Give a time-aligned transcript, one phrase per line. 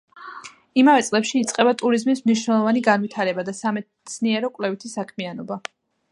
[0.83, 5.59] იმავე წლებში იწყება ტურიზმის მნიშვნელოვანი განვითარება და სამეცნიერო-კვლევითი საქმიანობა.